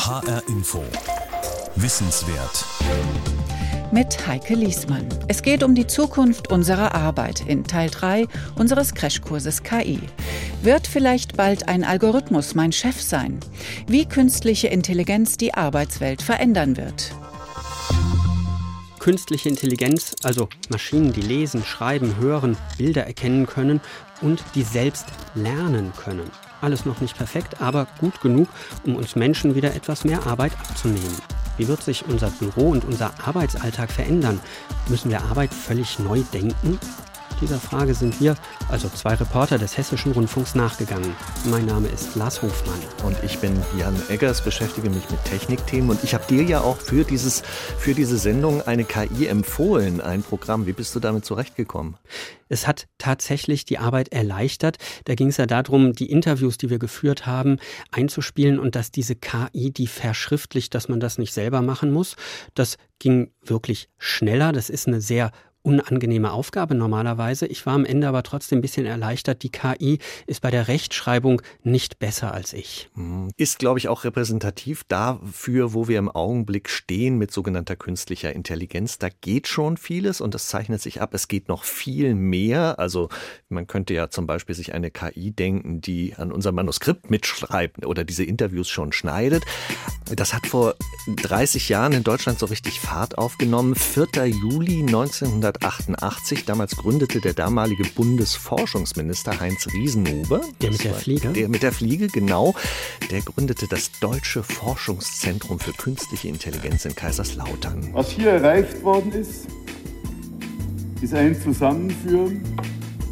[0.00, 0.82] HR Info.
[1.76, 2.64] Wissenswert.
[3.92, 5.06] Mit Heike Liesmann.
[5.28, 8.26] Es geht um die Zukunft unserer Arbeit in Teil 3
[8.56, 10.00] unseres Crashkurses KI.
[10.62, 13.40] Wird vielleicht bald ein Algorithmus mein Chef sein?
[13.88, 17.12] Wie künstliche Intelligenz die Arbeitswelt verändern wird?
[19.00, 23.82] Künstliche Intelligenz, also Maschinen, die lesen, schreiben, hören, Bilder erkennen können
[24.22, 25.04] und die selbst
[25.34, 26.30] lernen können.
[26.60, 28.48] Alles noch nicht perfekt, aber gut genug,
[28.84, 31.16] um uns Menschen wieder etwas mehr Arbeit abzunehmen.
[31.56, 34.40] Wie wird sich unser Büro und unser Arbeitsalltag verändern?
[34.88, 36.78] Müssen wir Arbeit völlig neu denken?
[37.40, 38.36] Dieser Frage sind wir,
[38.68, 41.16] also zwei Reporter des Hessischen Rundfunks, nachgegangen.
[41.46, 42.78] Mein Name ist Lars Hofmann.
[43.02, 45.88] Und ich bin Jan Eggers, beschäftige mich mit Technikthemen.
[45.88, 47.42] Und ich habe dir ja auch für, dieses,
[47.78, 50.66] für diese Sendung eine KI empfohlen, ein Programm.
[50.66, 51.96] Wie bist du damit zurechtgekommen?
[52.50, 54.76] Es hat tatsächlich die Arbeit erleichtert.
[55.04, 57.58] Da ging es ja darum, die Interviews, die wir geführt haben,
[57.90, 62.16] einzuspielen und dass diese KI die verschriftlicht, dass man das nicht selber machen muss.
[62.54, 64.52] Das ging wirklich schneller.
[64.52, 65.30] Das ist eine sehr
[65.62, 67.46] unangenehme Aufgabe normalerweise.
[67.46, 69.42] Ich war am Ende aber trotzdem ein bisschen erleichtert.
[69.42, 72.88] Die KI ist bei der Rechtschreibung nicht besser als ich.
[72.94, 73.30] Mhm.
[73.36, 78.98] Ist, glaube ich, auch repräsentativ dafür, wo wir im Augenblick stehen mit sogenannter künstlicher Intelligenz.
[78.98, 81.12] Da geht schon vieles und das zeichnet sich ab.
[81.12, 82.78] Es geht noch viel mehr.
[82.78, 83.10] Also
[83.48, 88.04] man könnte ja zum Beispiel sich eine KI denken, die an unserem Manuskript mitschreibt oder
[88.04, 89.44] diese Interviews schon schneidet.
[90.16, 90.74] Das hat vor
[91.16, 93.74] 30 Jahren in Deutschland so richtig Fahrt aufgenommen.
[93.74, 94.26] 4.
[94.26, 96.44] Juli 1900 1988.
[96.44, 100.40] Damals gründete der damalige Bundesforschungsminister Heinz Riesenhuber.
[100.60, 101.28] Der mit der Fliege?
[101.28, 102.54] Der mit der Fliege, genau.
[103.10, 107.90] Der gründete das Deutsche Forschungszentrum für künstliche Intelligenz in Kaiserslautern.
[107.92, 109.46] Was hier erreicht worden ist,
[111.00, 112.42] ist ein Zusammenführen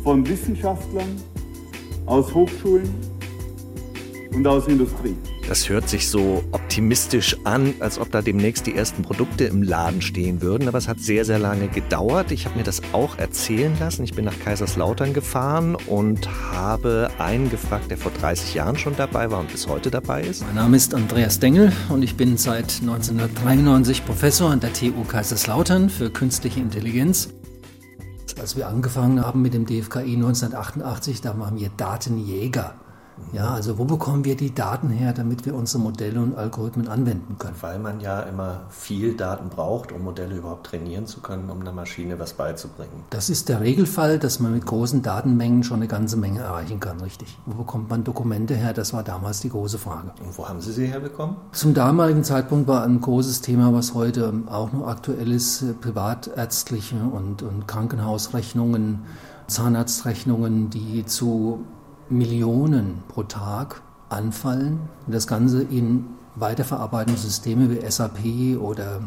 [0.03, 1.21] von Wissenschaftlern
[2.07, 3.18] aus Hochschulen
[4.35, 5.17] und aus Industrie.
[5.49, 10.03] Das hört sich so optimistisch an, als ob da demnächst die ersten Produkte im Laden
[10.03, 10.69] stehen würden.
[10.69, 12.31] Aber es hat sehr, sehr lange gedauert.
[12.31, 14.05] Ich habe mir das auch erzählen lassen.
[14.05, 19.31] Ich bin nach Kaiserslautern gefahren und habe einen gefragt, der vor 30 Jahren schon dabei
[19.31, 20.43] war und bis heute dabei ist.
[20.43, 25.89] Mein Name ist Andreas Dengel und ich bin seit 1993 Professor an der TU Kaiserslautern
[25.89, 27.31] für künstliche Intelligenz.
[28.39, 32.75] Als wir angefangen haben mit dem DFKI 1988, da waren wir Datenjäger.
[33.33, 37.37] Ja, also wo bekommen wir die Daten her, damit wir unsere Modelle und Algorithmen anwenden
[37.39, 37.57] können?
[37.61, 41.73] Weil man ja immer viel Daten braucht, um Modelle überhaupt trainieren zu können, um einer
[41.73, 43.05] Maschine was beizubringen.
[43.11, 47.01] Das ist der Regelfall, dass man mit großen Datenmengen schon eine ganze Menge erreichen kann,
[47.01, 47.39] richtig.
[47.47, 48.73] Wo bekommt man Dokumente her?
[48.73, 50.13] Das war damals die große Frage.
[50.25, 51.37] Und wo haben Sie sie herbekommen?
[51.53, 56.97] Zum damaligen Zeitpunkt war ein großes Thema, was heute auch noch aktuell ist, äh, privatärztliche
[56.97, 59.01] und, und Krankenhausrechnungen,
[59.47, 61.65] Zahnarztrechnungen, die zu
[62.11, 64.81] Millionen pro Tag anfallen.
[65.07, 69.01] Das Ganze in weiterverarbeitende Systeme wie SAP oder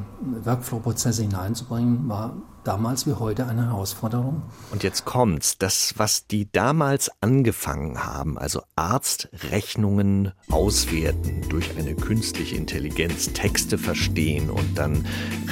[0.44, 4.44] Workflow-Prozesse hineinzubringen, war damals wie heute eine Herausforderung.
[4.72, 12.56] Und jetzt kommt's, das, was die damals angefangen haben, also Arztrechnungen auswerten durch eine künstliche
[12.56, 15.06] Intelligenz, Texte verstehen und dann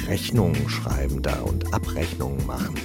[0.06, 2.76] Rechnungen schreiben da und Abrechnungen machen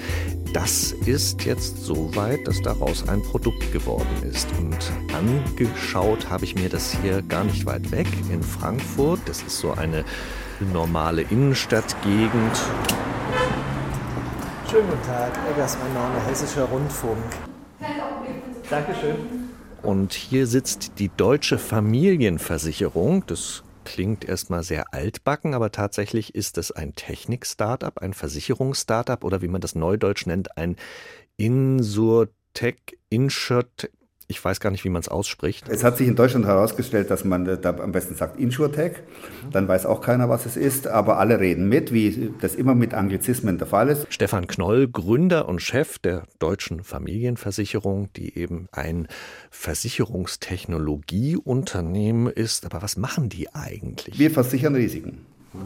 [0.55, 4.47] das ist jetzt so weit, dass daraus ein Produkt geworden ist.
[4.57, 4.77] Und
[5.13, 9.19] angeschaut habe ich mir das hier gar nicht weit weg in Frankfurt.
[9.25, 10.05] Das ist so eine
[10.71, 12.61] normale Innenstadtgegend.
[14.69, 17.23] Schönen guten Tag, Eggers, mein Name, Hessischer Rundfunk.
[18.67, 19.15] Dankeschön.
[19.83, 23.23] Und hier sitzt die Deutsche Familienversicherung.
[23.27, 29.47] Das klingt erstmal sehr altbacken, aber tatsächlich ist es ein Technik-Startup, ein Versicherungs-Startup oder wie
[29.47, 30.77] man das neudeutsch nennt, ein
[31.37, 33.91] Insurtech, Insurtech,
[34.27, 35.69] ich weiß gar nicht, wie man es ausspricht.
[35.69, 38.93] Es hat sich in Deutschland herausgestellt, dass man da am besten sagt Insurtech.
[39.51, 42.95] Dann weiß auch keiner, was es ist, aber alle reden mit, wie das immer mit
[42.95, 44.07] Anglizismen der Fall ist.
[44.09, 49.07] Stefan Knoll, Gründer und Chef der deutschen Familienversicherung, die eben ein
[49.51, 52.65] Versicherungstechnologieunternehmen ist.
[52.65, 54.17] Aber was machen die eigentlich?
[54.17, 55.19] Wir versichern Risiken.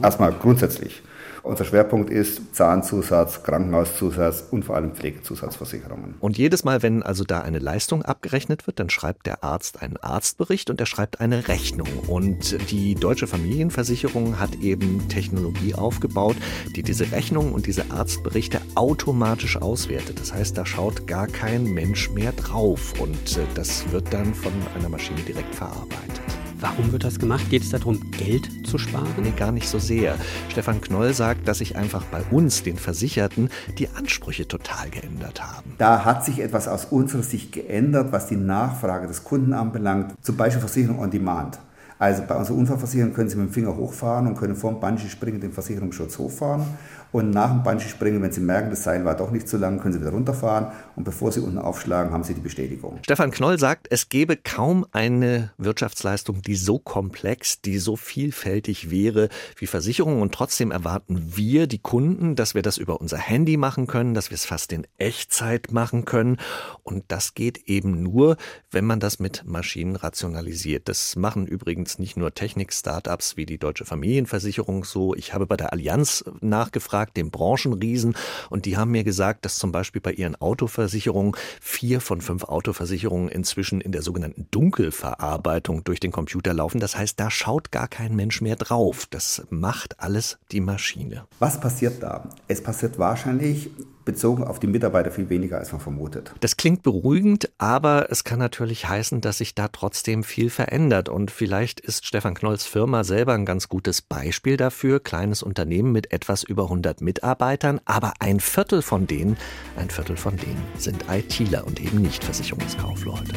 [0.03, 1.01] Erstmal grundsätzlich.
[1.43, 6.15] Unser Schwerpunkt ist Zahnzusatz, Krankenhauszusatz und vor allem Pflegezusatzversicherungen.
[6.19, 9.97] Und jedes Mal, wenn also da eine Leistung abgerechnet wird, dann schreibt der Arzt einen
[9.97, 11.87] Arztbericht und er schreibt eine Rechnung.
[12.07, 16.35] Und die Deutsche Familienversicherung hat eben Technologie aufgebaut,
[16.75, 20.19] die diese Rechnung und diese Arztberichte automatisch auswertet.
[20.19, 24.51] Das heißt, da schaut gar kein Mensch mehr drauf und äh, das wird dann von
[24.75, 26.38] einer Maschine direkt verarbeitet.
[26.61, 27.49] Warum wird das gemacht?
[27.49, 29.07] Geht es darum, Geld zu sparen?
[29.21, 30.15] Nee, gar nicht so sehr.
[30.49, 35.75] Stefan Knoll sagt, dass sich einfach bei uns, den Versicherten, die Ansprüche total geändert haben.
[35.77, 40.15] Da hat sich etwas aus unserer Sicht geändert, was die Nachfrage des Kunden anbelangt.
[40.21, 41.59] Zum Beispiel Versicherung on Demand.
[41.97, 45.51] Also bei unserer Unfallversicherung können Sie mit dem Finger hochfahren und können vom Bungee-Springen den
[45.51, 46.63] Versicherungsschutz hochfahren.
[47.11, 49.93] Und nach dem Bungee-Springen, wenn Sie merken, das Seil war doch nicht zu lang, können
[49.93, 50.67] Sie wieder runterfahren.
[50.95, 52.99] Und bevor Sie unten aufschlagen, haben Sie die Bestätigung.
[53.01, 59.29] Stefan Knoll sagt, es gäbe kaum eine Wirtschaftsleistung, die so komplex, die so vielfältig wäre
[59.57, 60.21] wie Versicherungen.
[60.21, 64.29] Und trotzdem erwarten wir, die Kunden, dass wir das über unser Handy machen können, dass
[64.29, 66.37] wir es fast in Echtzeit machen können.
[66.83, 68.37] Und das geht eben nur,
[68.69, 70.87] wenn man das mit Maschinen rationalisiert.
[70.87, 75.15] Das machen übrigens nicht nur Technik-Startups wie die Deutsche Familienversicherung so.
[75.15, 78.15] Ich habe bei der Allianz nachgefragt, gefragt, dem Branchenriesen,
[78.49, 83.29] und die haben mir gesagt, dass zum Beispiel bei ihren Autoversicherungen vier von fünf Autoversicherungen
[83.29, 86.79] inzwischen in der sogenannten Dunkelverarbeitung durch den Computer laufen.
[86.79, 89.05] Das heißt, da schaut gar kein Mensch mehr drauf.
[89.09, 91.25] Das macht alles die Maschine.
[91.39, 92.29] Was passiert da?
[92.47, 93.69] Es passiert wahrscheinlich
[94.09, 96.33] bezogen auf die Mitarbeiter viel weniger, als man vermutet.
[96.39, 101.09] Das klingt beruhigend, aber es kann natürlich heißen, dass sich da trotzdem viel verändert.
[101.09, 104.99] Und vielleicht ist Stefan Knolls Firma selber ein ganz gutes Beispiel dafür.
[104.99, 109.37] Kleines Unternehmen mit etwas über 100 Mitarbeitern, aber ein Viertel von denen,
[109.77, 113.35] ein Viertel von denen sind ITler und eben nicht Versicherungskaufleute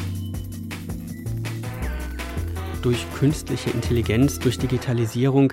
[2.80, 5.52] durch künstliche Intelligenz, durch Digitalisierung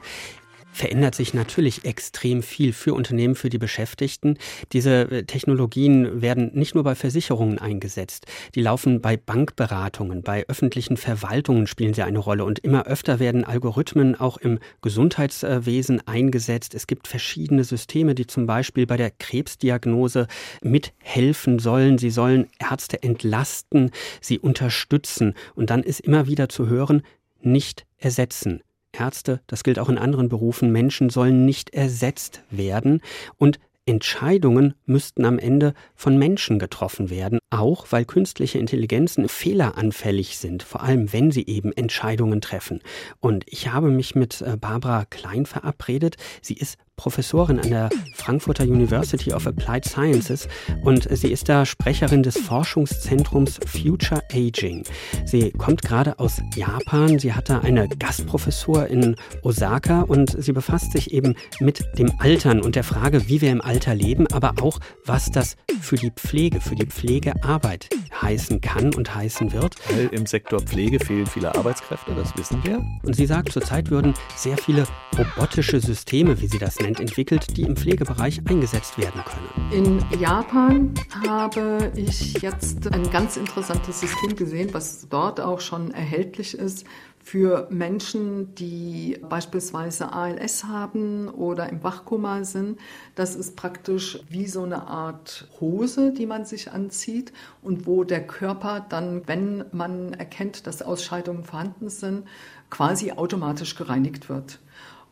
[0.80, 4.38] verändert sich natürlich extrem viel für Unternehmen, für die Beschäftigten.
[4.72, 10.96] Diese äh, Technologien werden nicht nur bei Versicherungen eingesetzt, die laufen bei Bankberatungen, bei öffentlichen
[10.96, 16.74] Verwaltungen spielen sie eine Rolle und immer öfter werden Algorithmen auch im Gesundheitswesen eingesetzt.
[16.74, 20.28] Es gibt verschiedene Systeme, die zum Beispiel bei der Krebsdiagnose
[20.62, 21.98] mithelfen sollen.
[21.98, 23.92] Sie sollen Ärzte entlasten,
[24.22, 27.02] sie unterstützen und dann ist immer wieder zu hören,
[27.42, 28.62] nicht ersetzen.
[28.92, 33.02] Ärzte, das gilt auch in anderen Berufen, Menschen sollen nicht ersetzt werden
[33.38, 33.60] und
[33.90, 40.84] Entscheidungen müssten am Ende von Menschen getroffen werden, auch weil künstliche Intelligenzen fehleranfällig sind, vor
[40.84, 42.82] allem wenn sie eben Entscheidungen treffen.
[43.20, 46.18] Und ich habe mich mit äh, Barbara Klein verabredet.
[46.44, 50.50] Sie ist Professorin an der Frankfurter University of Applied Sciences
[50.81, 54.84] und sie ist da Sprecherin des Forschungszentrums Future Aging.
[55.25, 60.92] Sie kommt gerade aus Japan, sie hat da eine Gastprofessur in Osaka und sie befasst
[60.92, 64.80] sich eben mit dem Altern und der Frage, wie wir im Alter leben, aber auch,
[65.06, 67.88] was das für die Pflege, für die Pflegearbeit
[68.22, 69.75] heißen kann und heißen wird.
[69.90, 72.84] Weil im Sektor Pflege fehlen viele Arbeitskräfte, das wissen wir.
[73.04, 74.86] Und sie sagt, zurzeit würden sehr viele
[75.18, 79.72] robotische Systeme, wie sie das nennt, Management entwickelt, die im Pflegebereich eingesetzt werden können.
[80.12, 80.94] In Japan
[81.28, 86.86] habe ich jetzt ein ganz interessantes System gesehen, was dort auch schon erhältlich ist
[87.22, 92.80] für Menschen, die beispielsweise ALS haben oder im Wachkoma sind.
[93.14, 97.32] Das ist praktisch wie so eine Art Hose, die man sich anzieht
[97.62, 102.26] und wo der Körper dann, wenn man erkennt, dass Ausscheidungen vorhanden sind,
[102.70, 104.60] quasi automatisch gereinigt wird.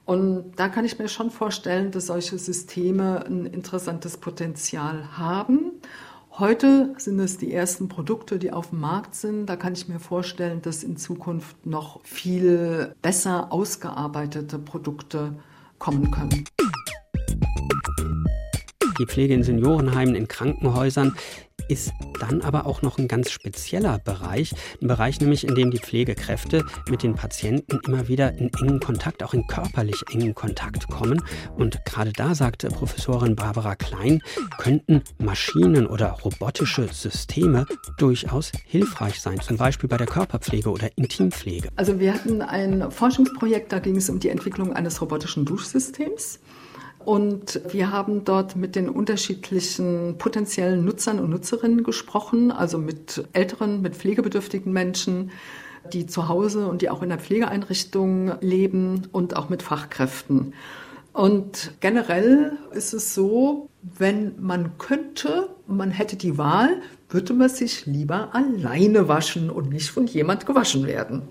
[0.07, 5.73] Und da kann ich mir schon vorstellen, dass solche Systeme ein interessantes Potenzial haben.
[6.31, 9.47] Heute sind es die ersten Produkte, die auf dem Markt sind.
[9.47, 15.33] Da kann ich mir vorstellen, dass in Zukunft noch viel besser ausgearbeitete Produkte
[15.77, 16.45] kommen können.
[18.99, 21.17] Die Pflege in Seniorenheimen, in Krankenhäusern
[21.67, 25.79] ist dann aber auch noch ein ganz spezieller Bereich, ein Bereich nämlich, in dem die
[25.79, 31.21] Pflegekräfte mit den Patienten immer wieder in engen Kontakt, auch in körperlich engen Kontakt kommen.
[31.55, 34.21] Und gerade da sagte Professorin Barbara Klein,
[34.57, 37.65] könnten Maschinen oder robotische Systeme
[37.97, 41.69] durchaus hilfreich sein, zum Beispiel bei der Körperpflege oder Intimpflege.
[41.75, 46.39] Also wir hatten ein Forschungsprojekt, da ging es um die Entwicklung eines robotischen Duschsystems.
[47.07, 53.81] Und wir haben dort mit den unterschiedlichen potenziellen Nutzern und Nutzerinnen gesprochen, also mit älteren,
[53.81, 55.31] mit pflegebedürftigen Menschen,
[55.93, 60.53] die zu Hause und die auch in der Pflegeeinrichtung leben und auch mit Fachkräften.
[61.13, 67.85] Und generell ist es so, wenn man könnte, man hätte die Wahl, würde man sich
[67.85, 71.21] lieber alleine waschen und nicht von jemand gewaschen werden.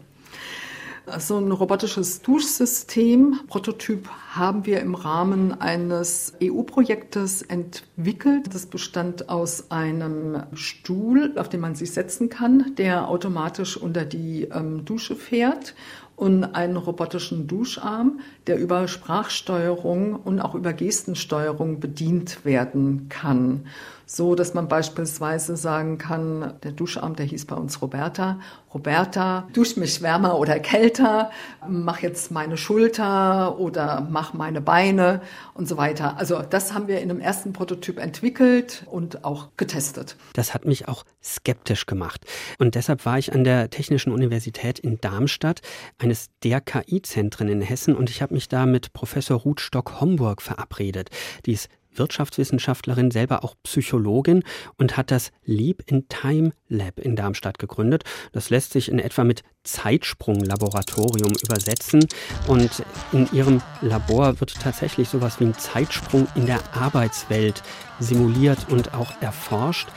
[1.18, 8.52] So ein robotisches Duschsystem, Prototyp, haben wir im Rahmen eines EU-Projektes entwickelt.
[8.52, 14.48] Das bestand aus einem Stuhl, auf den man sich setzen kann, der automatisch unter die
[14.52, 15.76] ähm, Dusche fährt
[16.16, 23.66] und einen robotischen Duscharm, der über Sprachsteuerung und auch über Gestensteuerung bedient werden kann.
[24.06, 28.38] So dass man beispielsweise sagen kann, der Duscharm, der hieß bei uns Roberta.
[28.72, 31.30] Roberta, dusch mich wärmer oder kälter,
[31.68, 35.22] mach jetzt meine Schulter oder mach meine Beine
[35.54, 36.18] und so weiter.
[36.18, 40.16] Also das haben wir in einem ersten Prototyp entwickelt und auch getestet.
[40.34, 42.24] Das hat mich auch skeptisch gemacht.
[42.58, 45.62] Und deshalb war ich an der Technischen Universität in Darmstadt,
[45.98, 51.10] eines der KI-Zentren in Hessen, und ich habe mich da mit Professor Ruth Stock-Homburg verabredet.
[51.46, 54.42] Die ist Wirtschaftswissenschaftlerin, selber auch Psychologin
[54.78, 58.04] und hat das Leap in Time Lab in Darmstadt gegründet.
[58.32, 62.06] Das lässt sich in etwa mit Zeitsprung-Laboratorium übersetzen.
[62.46, 67.62] Und in ihrem Labor wird tatsächlich sowas wie ein Zeitsprung in der Arbeitswelt
[67.98, 69.88] simuliert und auch erforscht.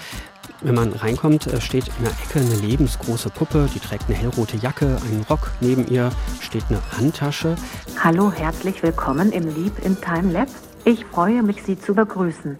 [0.62, 4.58] Wenn man reinkommt, äh, steht in der Ecke eine lebensgroße Puppe, die trägt eine hellrote
[4.58, 5.52] Jacke, einen Rock.
[5.62, 7.56] Neben ihr steht eine Handtasche.
[8.04, 10.50] Hallo, herzlich willkommen im Leap in Time Lab.
[10.86, 12.58] Ich freue mich, Sie zu begrüßen.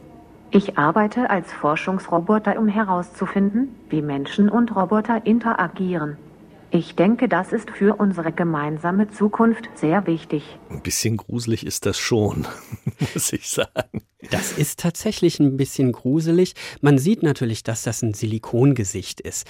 [0.52, 6.18] Ich arbeite als Forschungsroboter, um herauszufinden, wie Menschen und Roboter interagieren.
[6.72, 10.44] Ich denke, das ist für unsere gemeinsame Zukunft sehr wichtig.
[10.70, 12.46] Ein bisschen gruselig ist das schon,
[13.14, 14.04] muss ich sagen.
[14.30, 16.54] Das ist tatsächlich ein bisschen gruselig.
[16.82, 19.48] Man sieht natürlich, dass das ein Silikongesicht ist.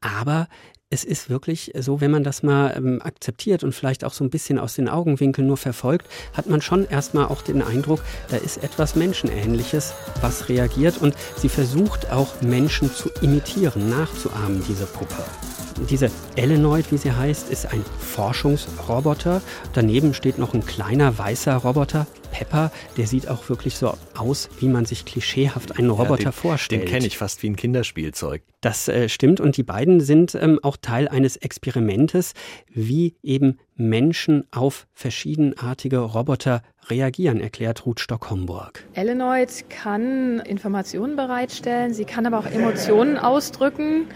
[0.00, 0.46] Aber
[0.90, 4.30] es ist wirklich so, wenn man das mal ähm, akzeptiert und vielleicht auch so ein
[4.30, 8.62] bisschen aus den Augenwinkeln nur verfolgt, hat man schon erstmal auch den Eindruck, da ist
[8.64, 15.22] etwas Menschenähnliches, was reagiert und sie versucht auch Menschen zu imitieren, nachzuahmen, diese Puppe.
[15.88, 19.40] Diese Elenoid, wie sie heißt, ist ein Forschungsroboter.
[19.72, 22.70] Daneben steht noch ein kleiner weißer Roboter, Pepper.
[22.96, 26.82] Der sieht auch wirklich so aus, wie man sich klischeehaft einen Roboter ja, den, vorstellt.
[26.82, 28.42] Den kenne ich fast wie ein Kinderspielzeug.
[28.60, 32.34] Das äh, stimmt und die beiden sind ähm, auch Teil eines Experimentes,
[32.68, 38.84] wie eben Menschen auf verschiedenartige Roboter reagieren, erklärt Ruth Stock-Homburg.
[38.92, 44.06] Elenoid kann Informationen bereitstellen, sie kann aber auch Emotionen ausdrücken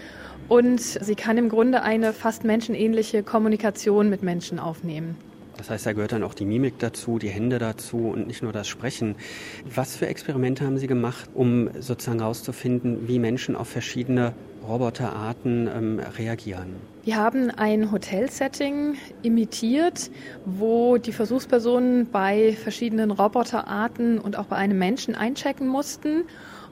[0.47, 5.15] und sie kann im Grunde eine fast menschenähnliche Kommunikation mit Menschen aufnehmen.
[5.57, 8.51] Das heißt, da gehört dann auch die Mimik dazu, die Hände dazu und nicht nur
[8.51, 9.15] das Sprechen.
[9.73, 14.33] Was für Experimente haben Sie gemacht, um sozusagen herauszufinden, wie Menschen auf verschiedene
[14.67, 16.75] Roboterarten ähm, reagieren?
[17.03, 20.09] Wir haben ein Hotelsetting imitiert,
[20.45, 26.25] wo die Versuchspersonen bei verschiedenen Roboterarten und auch bei einem Menschen einchecken mussten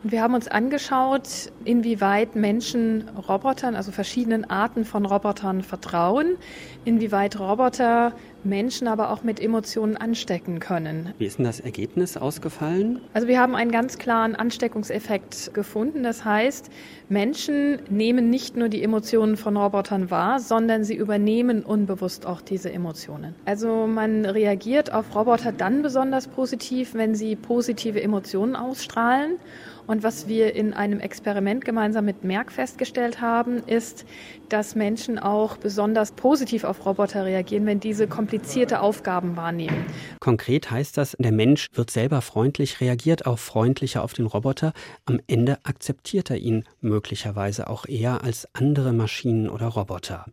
[0.03, 6.35] wir haben uns angeschaut, inwieweit Menschen Robotern, also verschiedenen Arten von Robotern vertrauen,
[6.83, 11.13] inwieweit Roboter Menschen aber auch mit Emotionen anstecken können.
[11.17, 12.99] Wie ist denn das Ergebnis ausgefallen?
[13.13, 16.03] Also wir haben einen ganz klaren Ansteckungseffekt gefunden.
[16.03, 16.69] Das heißt,
[17.07, 22.71] Menschen nehmen nicht nur die Emotionen von Robotern wahr, sondern sie übernehmen unbewusst auch diese
[22.73, 23.33] Emotionen.
[23.45, 29.37] Also man reagiert auf Roboter dann besonders positiv, wenn sie positive Emotionen ausstrahlen.
[29.87, 34.05] Und was wir in einem Experiment gemeinsam mit Merck festgestellt haben, ist,
[34.49, 39.85] dass Menschen auch besonders positiv auf Roboter reagieren, wenn diese komplizierte Aufgaben wahrnehmen.
[40.19, 44.73] Konkret heißt das, der Mensch wird selber freundlich, reagiert auch freundlicher auf den Roboter.
[45.05, 50.25] Am Ende akzeptiert er ihn möglicherweise auch eher als andere Maschinen oder Roboter.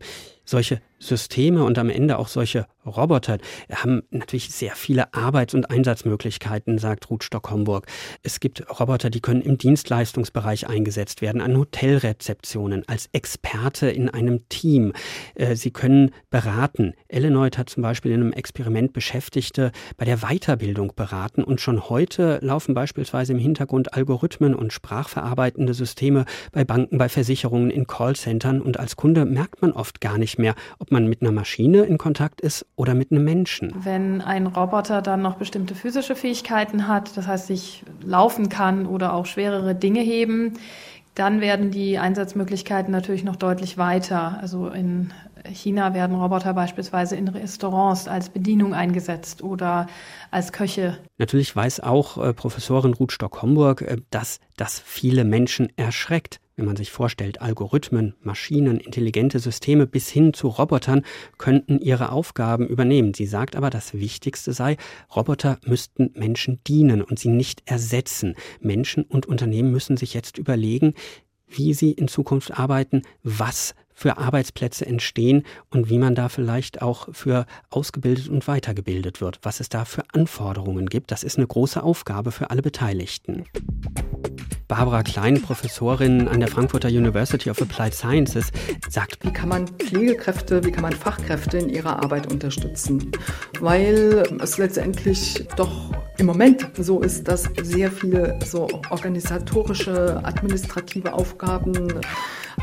[0.45, 3.37] Solche Systeme und am Ende auch solche Roboter
[3.71, 7.87] haben natürlich sehr viele Arbeits- und Einsatzmöglichkeiten, sagt Ruth Stock-Homburg.
[8.23, 14.47] Es gibt Roboter, die können im Dienstleistungsbereich eingesetzt werden, an Hotelrezeptionen, als Experte in einem
[14.49, 14.93] Team.
[15.35, 16.93] Äh, sie können beraten.
[17.07, 22.39] Elenoid hat zum Beispiel in einem Experiment Beschäftigte bei der Weiterbildung beraten und schon heute
[22.41, 28.79] laufen beispielsweise im Hintergrund Algorithmen und sprachverarbeitende Systeme bei Banken, bei Versicherungen, in Callcentern und
[28.79, 32.41] als Kunde merkt man oft gar nicht mehr, ob man mit einer Maschine in Kontakt
[32.41, 33.73] ist oder mit einem Menschen.
[33.83, 39.13] Wenn ein Roboter dann noch bestimmte physische Fähigkeiten hat, das heißt, sich laufen kann oder
[39.13, 40.53] auch schwerere Dinge heben,
[41.15, 44.39] dann werden die Einsatzmöglichkeiten natürlich noch deutlich weiter.
[44.41, 45.11] Also in
[45.49, 49.87] China werden Roboter beispielsweise in Restaurants als Bedienung eingesetzt oder
[50.29, 50.97] als Köche.
[51.17, 56.39] Natürlich weiß auch äh, Professorin Ruth Stock-Homburg, äh, dass das viele Menschen erschreckt.
[56.61, 61.03] Wenn man sich vorstellt, Algorithmen, Maschinen, intelligente Systeme bis hin zu Robotern
[61.39, 63.15] könnten ihre Aufgaben übernehmen.
[63.15, 64.77] Sie sagt aber, das Wichtigste sei,
[65.15, 68.35] Roboter müssten Menschen dienen und sie nicht ersetzen.
[68.59, 70.93] Menschen und Unternehmen müssen sich jetzt überlegen,
[71.47, 77.11] wie sie in Zukunft arbeiten, was für Arbeitsplätze entstehen und wie man da vielleicht auch
[77.11, 81.09] für ausgebildet und weitergebildet wird, was es da für Anforderungen gibt.
[81.09, 83.45] Das ist eine große Aufgabe für alle Beteiligten.
[84.71, 88.53] Barbara Klein, Professorin an der Frankfurter University of Applied Sciences,
[88.87, 93.11] sagt, wie kann man Pflegekräfte, wie kann man Fachkräfte in ihrer Arbeit unterstützen?
[93.59, 101.89] Weil es letztendlich doch im Moment so ist, dass sehr viele so organisatorische, administrative Aufgaben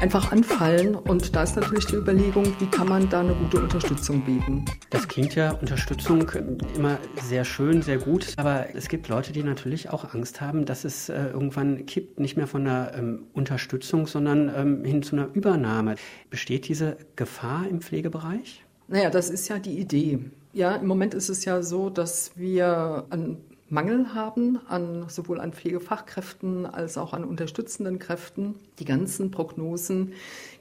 [0.01, 0.95] einfach anfallen.
[0.95, 4.65] Und da ist natürlich die Überlegung, wie kann man da eine gute Unterstützung bieten.
[4.91, 6.31] Das klingt ja Unterstützung
[6.77, 8.35] immer sehr schön, sehr gut.
[8.37, 12.37] Aber es gibt Leute, die natürlich auch Angst haben, dass es äh, irgendwann kippt, nicht
[12.37, 15.97] mehr von einer ähm, Unterstützung, sondern ähm, hin zu einer Übernahme.
[16.31, 18.65] Besteht diese Gefahr im Pflegebereich?
[18.89, 20.19] Naja, das ist ja die Idee.
[20.53, 23.37] Ja, im Moment ist es ja so, dass wir an
[23.71, 28.55] Mangel haben an sowohl an Pflegefachkräften als auch an unterstützenden Kräften.
[28.79, 30.15] Die ganzen Prognosen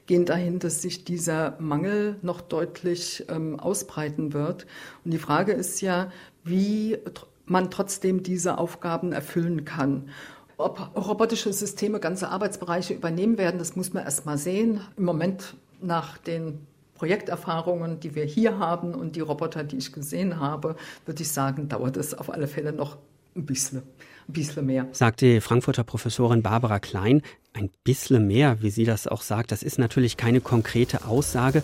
[0.06, 4.66] gehen dahin, dass sich dieser Mangel noch deutlich ähm, ausbreiten wird.
[5.04, 6.10] Und die Frage ist ja,
[6.44, 6.98] wie
[7.46, 10.10] man trotzdem diese Aufgaben erfüllen kann.
[10.58, 14.80] Ob robotische Systeme ganze Arbeitsbereiche übernehmen werden, das muss man erst mal sehen.
[14.96, 16.66] Im Moment nach den
[16.98, 20.76] Projekterfahrungen, die wir hier haben und die Roboter, die ich gesehen habe,
[21.06, 22.98] würde ich sagen, dauert es auf alle Fälle noch
[23.36, 23.82] ein bisschen,
[24.28, 24.86] ein bisschen mehr.
[24.92, 27.22] Sagt die Frankfurter Professorin Barbara Klein.
[27.54, 31.62] Ein bisschen mehr, wie sie das auch sagt, das ist natürlich keine konkrete Aussage.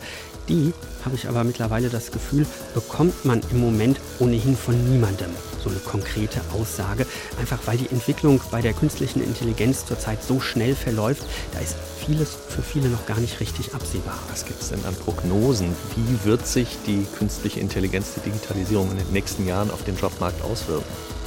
[0.48, 0.72] Die,
[1.04, 5.30] habe ich aber mittlerweile das Gefühl, bekommt man im Moment ohnehin von niemandem.
[5.64, 7.06] So eine konkrete Aussage.
[7.40, 11.22] Einfach weil die Entwicklung bei der künstlichen Intelligenz zurzeit so schnell verläuft,
[11.54, 14.18] da ist vieles für viele noch gar nicht richtig absehbar.
[14.28, 15.74] Was gibt es denn an Prognosen?
[15.96, 20.42] Wie wird sich die künstliche Intelligenz, die Digitalisierung in den nächsten Jahren auf den Jobmarkt
[20.42, 20.84] auswirken?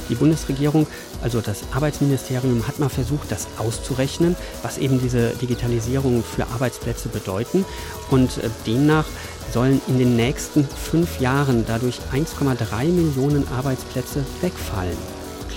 [0.08, 0.86] Die Bundesregierung,
[1.22, 7.64] also das Arbeitsministerium, hat mal versucht, das auszurechnen, was eben diese Digitalisierung für Arbeitsplätze bedeuten.
[8.10, 9.06] Und äh, demnach
[9.52, 14.96] sollen in den nächsten fünf Jahren dadurch 1,3 Millionen Arbeitsplätze wegfallen.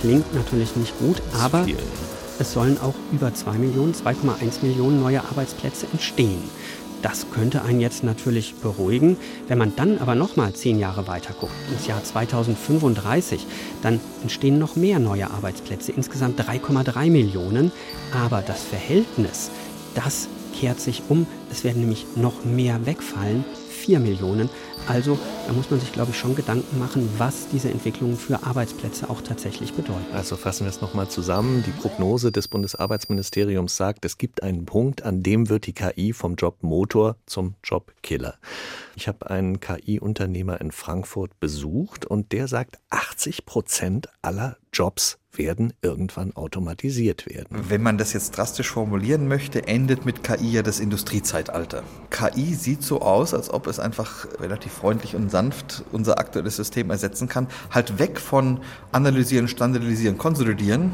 [0.00, 1.66] Klingt natürlich nicht gut, aber
[2.38, 6.42] es sollen auch über 2 Millionen, 2,1 Millionen neue Arbeitsplätze entstehen.
[7.02, 9.16] Das könnte einen jetzt natürlich beruhigen.
[9.48, 13.44] Wenn man dann aber nochmal zehn Jahre weiter guckt, ins Jahr 2035,
[13.82, 17.72] dann entstehen noch mehr neue Arbeitsplätze, insgesamt 3,3 Millionen.
[18.14, 19.50] Aber das Verhältnis,
[19.96, 21.26] das kehrt sich um.
[21.50, 23.44] Es werden nämlich noch mehr wegfallen,
[23.82, 24.48] 4 Millionen.
[24.86, 29.10] Also da muss man sich, glaube ich, schon Gedanken machen, was diese Entwicklungen für Arbeitsplätze
[29.10, 30.06] auch tatsächlich bedeuten.
[30.12, 31.64] Also fassen wir es nochmal zusammen.
[31.66, 36.36] Die Prognose des Bundesarbeitsministeriums sagt, es gibt einen Punkt, an dem wird die KI vom
[36.36, 38.34] Jobmotor zum Jobkiller.
[38.94, 45.72] Ich habe einen KI-Unternehmer in Frankfurt besucht und der sagt, 80 Prozent aller Jobs werden
[45.82, 47.64] irgendwann automatisiert werden.
[47.68, 51.82] Wenn man das jetzt drastisch formulieren möchte, endet mit KI ja das Industriezeitalter.
[52.10, 56.90] KI sieht so aus, als ob es einfach relativ freundlich und sanft unser aktuelles System
[56.90, 57.48] ersetzen kann.
[57.70, 58.60] Halt weg von
[58.92, 60.92] analysieren, standardisieren, konsolidieren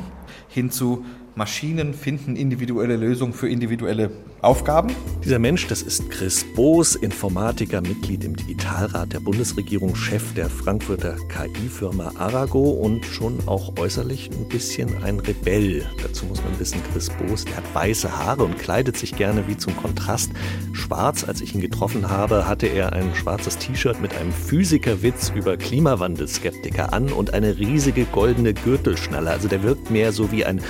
[0.48, 1.04] hin zu
[1.38, 4.10] Maschinen finden individuelle Lösungen für individuelle
[4.42, 4.92] Aufgaben.
[5.24, 11.16] Dieser Mensch, das ist Chris Boos, Informatiker, Mitglied im Digitalrat der Bundesregierung, Chef der Frankfurter
[11.28, 15.86] KI-Firma Arago und schon auch äußerlich ein bisschen ein Rebell.
[16.02, 19.56] Dazu muss man wissen, Chris Boos, der hat weiße Haare und kleidet sich gerne wie
[19.56, 20.32] zum Kontrast
[20.72, 21.22] schwarz.
[21.22, 26.92] Als ich ihn getroffen habe, hatte er ein schwarzes T-Shirt mit einem Physikerwitz über Klimawandelskeptiker
[26.92, 29.30] an und eine riesige goldene Gürtelschnalle.
[29.30, 30.60] Also der wirkt mehr so wie ein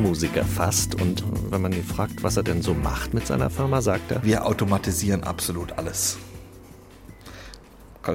[0.00, 1.00] Rockmusiker fast.
[1.00, 4.10] Und wenn man ihn fragt, was er denn so macht, macht mit seiner Firma, sagt
[4.10, 4.22] er?
[4.24, 6.18] Wir automatisieren absolut alles.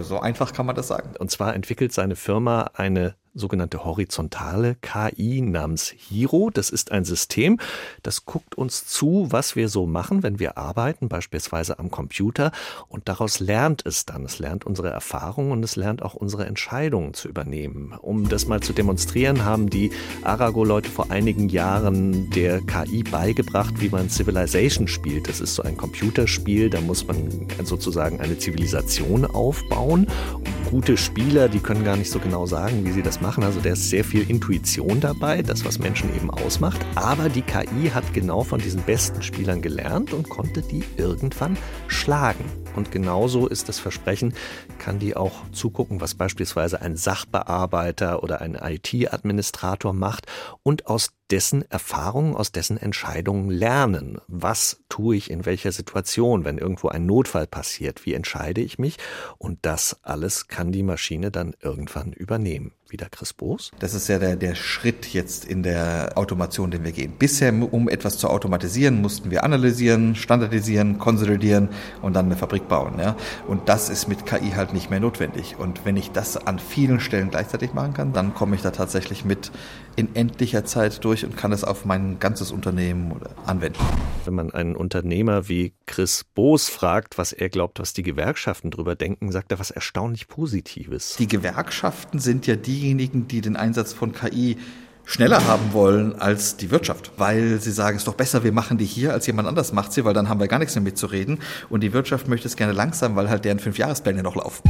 [0.01, 1.11] So einfach kann man das sagen.
[1.19, 6.49] Und zwar entwickelt seine Firma eine sogenannte horizontale KI namens Hiro.
[6.51, 7.59] Das ist ein System,
[8.01, 12.51] das guckt uns zu, was wir so machen, wenn wir arbeiten, beispielsweise am Computer.
[12.87, 14.25] Und daraus lernt es dann.
[14.25, 17.93] Es lernt unsere Erfahrungen und es lernt auch unsere Entscheidungen zu übernehmen.
[18.01, 19.91] Um das mal zu demonstrieren, haben die
[20.23, 25.27] Arago-Leute vor einigen Jahren der KI beigebracht, wie man Civilization spielt.
[25.27, 30.07] Das ist so ein Computerspiel, da muss man sozusagen eine Zivilisation aufbauen.
[30.33, 33.43] Und gute Spieler, die können gar nicht so genau sagen, wie sie das machen.
[33.43, 36.85] Also da ist sehr viel Intuition dabei, das, was Menschen eben ausmacht.
[36.95, 42.64] Aber die KI hat genau von diesen besten Spielern gelernt und konnte die irgendwann schlagen.
[42.75, 44.33] Und genauso ist das Versprechen,
[44.79, 50.25] kann die auch zugucken, was beispielsweise ein Sachbearbeiter oder ein IT-Administrator macht
[50.63, 54.19] und aus dessen Erfahrungen, aus dessen Entscheidungen lernen.
[54.27, 58.05] Was tue ich in welcher Situation, wenn irgendwo ein Notfall passiert?
[58.05, 58.97] Wie entscheide ich mich?
[59.37, 62.73] Und das alles kann die Maschine dann irgendwann übernehmen.
[62.95, 63.71] Wieder Chris Boos?
[63.79, 67.13] Das ist ja der, der Schritt jetzt in der Automation, den wir gehen.
[67.17, 71.69] Bisher, um etwas zu automatisieren, mussten wir analysieren, standardisieren, konsolidieren
[72.01, 72.99] und dann eine Fabrik zurückbauen.
[72.99, 73.15] Ja?
[73.47, 75.55] Und das ist mit KI halt nicht mehr notwendig.
[75.57, 79.25] Und wenn ich das an vielen Stellen gleichzeitig machen kann, dann komme ich da tatsächlich
[79.25, 79.51] mit
[79.95, 83.79] in endlicher Zeit durch und kann es auf mein ganzes Unternehmen anwenden.
[84.25, 88.95] Wenn man einen Unternehmer wie Chris Boos fragt, was er glaubt, was die Gewerkschaften drüber
[88.95, 91.15] denken, sagt er was erstaunlich Positives.
[91.17, 94.57] Die Gewerkschaften sind ja diejenigen, die den Einsatz von KI
[95.05, 98.77] schneller haben wollen als die Wirtschaft, weil sie sagen, es ist doch besser, wir machen
[98.77, 101.39] die hier, als jemand anders macht sie, weil dann haben wir gar nichts mehr mitzureden.
[101.69, 104.61] Und die Wirtschaft möchte es gerne langsam, weil halt deren Fünfjahrespläne noch laufen.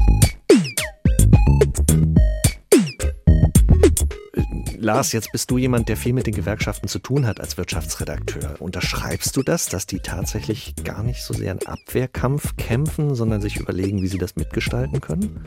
[4.85, 8.57] Lars, jetzt bist du jemand, der viel mit den Gewerkschaften zu tun hat als Wirtschaftsredakteur.
[8.59, 13.57] Unterschreibst du das, dass die tatsächlich gar nicht so sehr einen Abwehrkampf kämpfen, sondern sich
[13.57, 15.43] überlegen, wie sie das mitgestalten können?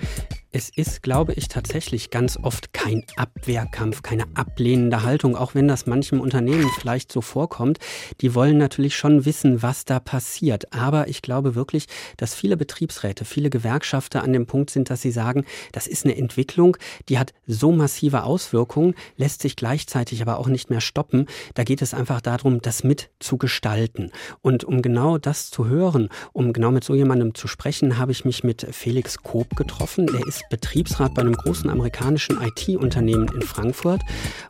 [0.50, 5.86] Es ist, glaube ich, tatsächlich ganz oft kein Abwehrkampf, keine ablehnende Haltung, auch wenn das
[5.86, 7.78] manchem Unternehmen vielleicht so vorkommt.
[8.22, 10.72] Die wollen natürlich schon wissen, was da passiert.
[10.72, 15.10] Aber ich glaube wirklich, dass viele Betriebsräte, viele Gewerkschafter an dem Punkt sind, dass sie
[15.10, 16.78] sagen, das ist eine Entwicklung,
[17.10, 18.94] die hat so massive Auswirkungen,
[19.28, 21.26] lässt sich gleichzeitig aber auch nicht mehr stoppen.
[21.52, 24.10] Da geht es einfach darum, das mitzugestalten.
[24.40, 28.24] Und um genau das zu hören, um genau mit so jemandem zu sprechen, habe ich
[28.24, 30.08] mich mit Felix Koop getroffen.
[30.26, 34.02] Ist ist Betriebsrat bei einem großen amerikanischen IT-Unternehmen in Frankfurt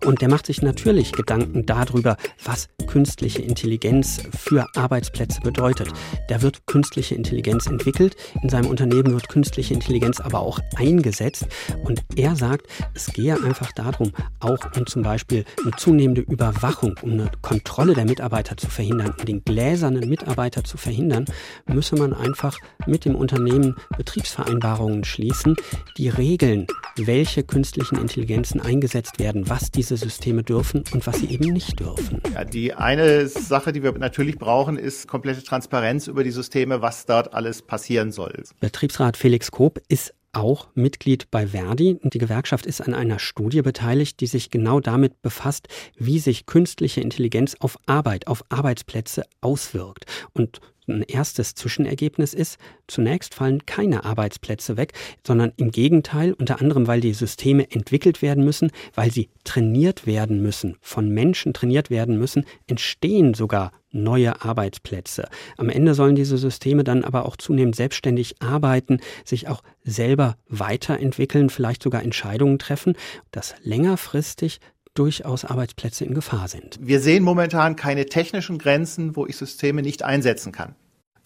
[0.05, 5.89] und der macht sich natürlich Gedanken darüber, was künstliche Intelligenz für Arbeitsplätze bedeutet.
[6.29, 11.47] Da wird künstliche Intelligenz entwickelt, in seinem Unternehmen wird künstliche Intelligenz aber auch eingesetzt
[11.85, 17.13] und er sagt, es gehe einfach darum, auch um zum Beispiel eine zunehmende Überwachung, um
[17.13, 21.25] eine Kontrolle der Mitarbeiter zu verhindern, um den gläsernen Mitarbeiter zu verhindern,
[21.67, 25.57] müsse man einfach mit dem Unternehmen Betriebsvereinbarungen schließen,
[25.97, 26.67] die Regeln,
[26.97, 32.21] welche künstlichen Intelligenzen eingesetzt werden, was diese Systeme dürfen und was sie eben nicht dürfen.
[32.35, 37.07] Ja, die eine Sache, die wir natürlich brauchen, ist komplette Transparenz über die Systeme, was
[37.07, 38.45] dort alles passieren soll.
[38.61, 43.63] Betriebsrat Felix Koop ist auch Mitglied bei Verdi und die Gewerkschaft ist an einer Studie
[43.63, 50.05] beteiligt, die sich genau damit befasst, wie sich künstliche Intelligenz auf Arbeit, auf Arbeitsplätze auswirkt.
[50.33, 54.95] Und ein erstes Zwischenergebnis ist, zunächst fallen keine Arbeitsplätze weg,
[55.27, 60.41] sondern im Gegenteil, unter anderem, weil die Systeme entwickelt werden müssen, weil sie trainiert werden
[60.43, 65.29] müssen, von Menschen trainiert werden müssen, entstehen sogar neue Arbeitsplätze.
[65.57, 71.51] Am Ende sollen diese Systeme dann aber auch zunehmend selbstständig arbeiten, sich auch selber weiterentwickeln,
[71.51, 72.95] vielleicht sogar Entscheidungen treffen,
[73.31, 74.61] dass längerfristig
[74.95, 76.79] durchaus Arbeitsplätze in Gefahr sind.
[76.81, 80.75] Wir sehen momentan keine technischen Grenzen, wo ich Systeme nicht einsetzen kann.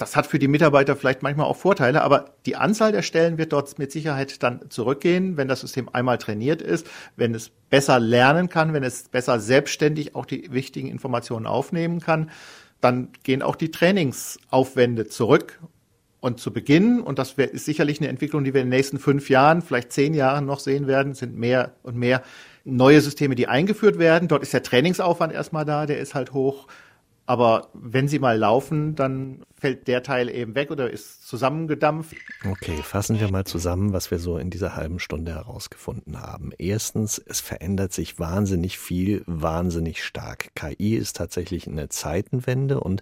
[0.03, 3.53] Das hat für die Mitarbeiter vielleicht manchmal auch Vorteile, aber die Anzahl der Stellen wird
[3.53, 8.49] dort mit Sicherheit dann zurückgehen, wenn das System einmal trainiert ist, wenn es besser lernen
[8.49, 12.31] kann, wenn es besser selbstständig auch die wichtigen Informationen aufnehmen kann.
[12.81, 15.61] Dann gehen auch die Trainingsaufwände zurück
[16.19, 19.31] und zu Beginn, und das ist sicherlich eine Entwicklung, die wir in den nächsten fünf
[19.31, 22.25] Jahren, vielleicht zehn Jahren noch sehen werden, sind mehr und mehr
[22.65, 24.27] neue Systeme, die eingeführt werden.
[24.27, 26.67] Dort ist der Trainingsaufwand erstmal da, der ist halt hoch.
[27.33, 32.15] Aber wenn sie mal laufen, dann fällt der Teil eben weg oder ist zusammengedampft.
[32.45, 36.51] Okay, fassen wir mal zusammen, was wir so in dieser halben Stunde herausgefunden haben.
[36.59, 40.55] Erstens, es verändert sich wahnsinnig viel, wahnsinnig stark.
[40.55, 43.01] KI ist tatsächlich eine Zeitenwende und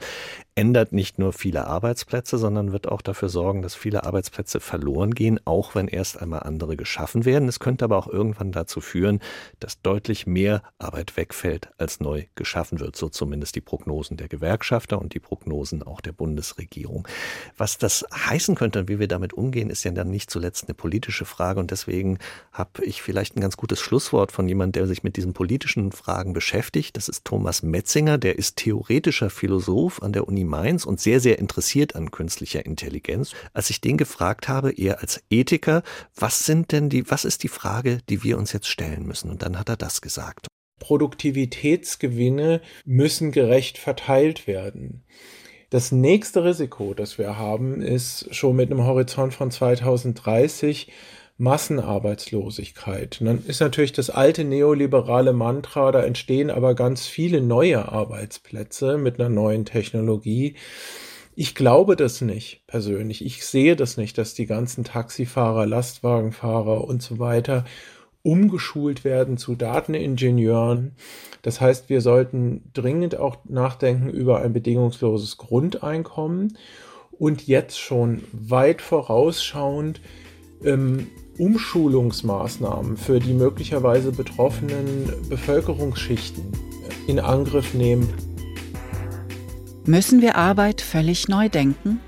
[0.55, 5.41] ändert nicht nur viele Arbeitsplätze, sondern wird auch dafür sorgen, dass viele Arbeitsplätze verloren gehen,
[5.45, 7.49] auch wenn erst einmal andere geschaffen werden.
[7.49, 9.19] Es könnte aber auch irgendwann dazu führen,
[9.59, 12.95] dass deutlich mehr Arbeit wegfällt, als neu geschaffen wird.
[12.95, 17.07] So zumindest die Prognosen der Gewerkschafter und die Prognosen auch der Bundes Bundesregierung.
[17.57, 20.75] Was das heißen könnte und wie wir damit umgehen, ist ja dann nicht zuletzt eine
[20.75, 21.61] politische Frage.
[21.61, 22.19] Und deswegen
[22.53, 26.33] habe ich vielleicht ein ganz gutes Schlusswort von jemandem, der sich mit diesen politischen Fragen
[26.33, 26.97] beschäftigt.
[26.97, 31.39] Das ist Thomas Metzinger, der ist theoretischer Philosoph an der Uni Mainz und sehr, sehr
[31.39, 33.33] interessiert an künstlicher Intelligenz.
[33.53, 35.83] Als ich den gefragt habe, eher als Ethiker,
[36.15, 39.31] was sind denn die, was ist die Frage, die wir uns jetzt stellen müssen?
[39.31, 40.47] Und dann hat er das gesagt.
[40.81, 45.05] Produktivitätsgewinne müssen gerecht verteilt werden.
[45.71, 50.91] Das nächste Risiko, das wir haben, ist schon mit einem Horizont von 2030
[51.39, 53.19] Massenarbeitslosigkeit.
[53.21, 58.99] Und dann ist natürlich das alte neoliberale Mantra, da entstehen aber ganz viele neue Arbeitsplätze
[58.99, 60.57] mit einer neuen Technologie.
[61.37, 63.25] Ich glaube das nicht persönlich.
[63.25, 67.65] Ich sehe das nicht, dass die ganzen Taxifahrer, Lastwagenfahrer und so weiter
[68.23, 70.93] umgeschult werden zu Dateningenieuren.
[71.43, 76.59] Das heißt, wir sollten dringend auch nachdenken über ein bedingungsloses Grundeinkommen
[77.13, 80.01] und jetzt schon weit vorausschauend
[80.65, 81.07] ähm,
[81.39, 86.45] Umschulungsmaßnahmen für die möglicherweise betroffenen Bevölkerungsschichten
[87.07, 88.09] in Angriff nehmen.
[89.87, 92.01] Müssen wir Arbeit völlig neu denken?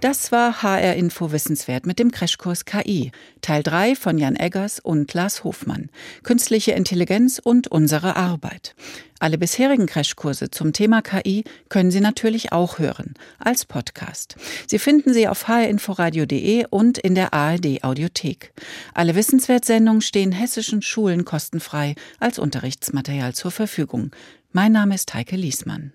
[0.00, 5.12] Das war HR Info Wissenswert mit dem Crashkurs KI, Teil 3 von Jan Eggers und
[5.12, 5.90] Lars Hofmann.
[6.22, 8.76] Künstliche Intelligenz und unsere Arbeit.
[9.18, 14.36] Alle bisherigen Crashkurse zum Thema KI können Sie natürlich auch hören, als Podcast.
[14.68, 18.52] Sie finden sie auf hrinforadio.de und in der ARD Audiothek.
[18.94, 24.12] Alle Wissenswertsendungen stehen hessischen Schulen kostenfrei als Unterrichtsmaterial zur Verfügung.
[24.52, 25.92] Mein Name ist Heike Liesmann.